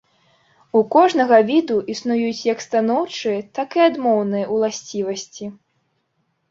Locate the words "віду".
1.49-1.77